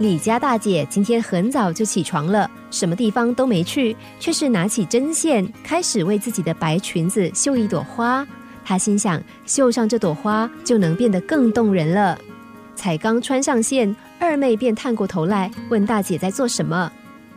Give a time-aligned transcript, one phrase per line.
[0.00, 8.26] 李家大姐今天很早就起床了，什么地方都没去，却是拿起针线开始为自己的白裙子绣一朵花。
[8.64, 12.18] 她心想，绣上这朵花就能变得更动人了。
[12.74, 16.90] 才刚穿上线，二妹便探过头来问大姐在做什么。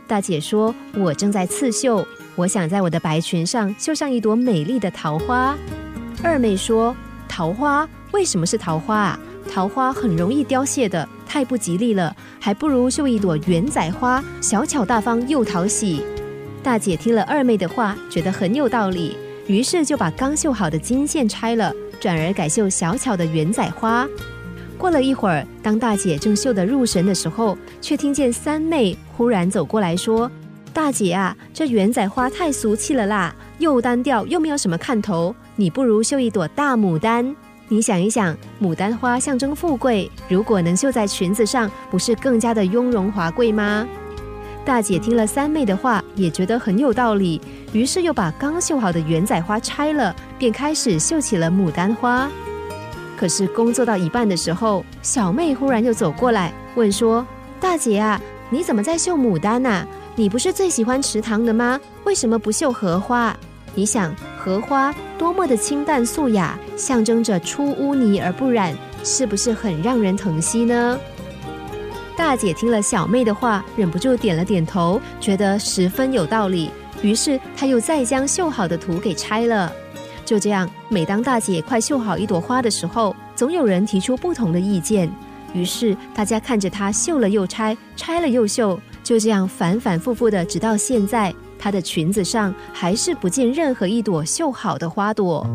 [0.06, 5.54] 大姐说：“我正在刺绣，我想在我的白裙上绣上一朵美丽的桃花。”
[6.24, 6.96] 二妹说
[7.28, 9.20] ：“桃花为什么是桃花啊？
[9.50, 16.00] 桃花很容易凋谢的。”太不吉利了，还不如绣一朵圆仔花，小巧大方又讨喜。
[16.62, 19.16] 大姐听了二妹的话，觉得很有道理，
[19.48, 24.06] 于是就把刚绣好的金线拆了，转而改绣小巧的圆仔花。
[24.78, 30.30] 过了一会儿，当大姐正绣得入神的时候，却听见三妹忽然走过来说
[30.72, 37.34] ：“大姐啊，这圆仔花太俗气了啦，又单调又没有什么看头，你不如绣一朵大牡丹。”
[37.68, 43.86] 你想一想，牡丹花象征富贵，如果能绣在裙子上，不是更加的雍容华贵吗？
[44.66, 47.40] 大姐听了三妹的话，也觉得很有道理，
[47.72, 52.30] 于是又把刚绣好的圆仔花拆了，便开始绣起了牡丹花。
[53.16, 57.26] 可是工作到一半的时候，小妹忽然又走过来问说
[57.60, 58.20] ：“大姐啊，
[58.50, 59.86] 你怎么在绣牡丹呐？
[60.16, 61.80] 你不是最喜欢池塘的吗？
[62.04, 63.34] 为什么不绣荷花？”
[63.74, 70.98] 你想荷花多么的清淡素雅，象征着出污泥而不染，是不是很让人疼惜呢？
[72.16, 76.70] 大姐听了小妹的话，忍不住点了点头，觉得十分有道理。
[77.02, 79.72] 于是她又再将绣好的图给拆了。
[80.24, 85.10] 就这样，每当大姐快绣好一朵花的时候，总有人提出不同的意见。
[85.52, 91.32] 于是大家看着她绣了又拆，拆了又绣，就这样反反复复的，直到现在。
[91.56, 95.46] 她的裙子上还是不见任何一朵绣好的花朵。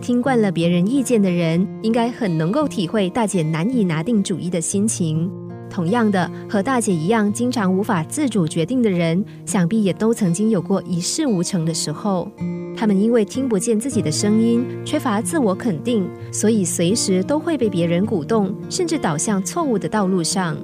[0.00, 5.30] 听惯了别人意见的人，应该很能够体会大姐难以拿定主意的心情。
[5.70, 12.30] 同样的，和大姐一样经常无法自主决定的人，想必也都曾经有过一事无成的时候。
[12.76, 20.56] 他们因为听不见自己的声音，缺乏自我肯定，所以随时都会被别人鼓动，甚至导向错误的道路上。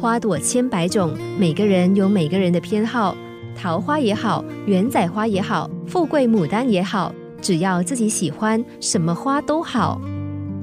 [0.00, 3.16] 花朵千百种，每个人有每个人的偏好。
[3.56, 7.12] 桃花也好，圆仔花也好，富贵牡丹也好，
[7.42, 10.00] 只要自己喜欢，什么花都好。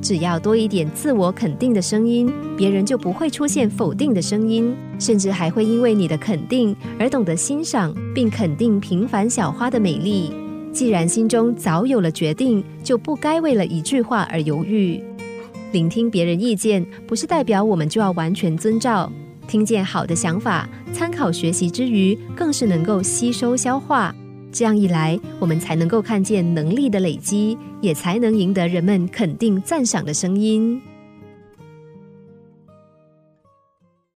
[0.02, 10.32] 只要多一点自我肯定的声音，别人就不会出现否定的声音，甚至还会因为你的肯定而懂得欣赏并肯定平凡小花的美丽。
[10.76, 15.02] 既然心中早有了决定，就不该为了一句话而犹豫。
[15.72, 19.10] 聆听别人意见，不是代表我们就要完全遵照。
[19.48, 24.14] 听见好的想法，参考学习之余，更是能够吸收消化。
[24.52, 30.82] 这样一来，我们才能够看见能力的累积，也才能赢得人们肯定赞赏的声音。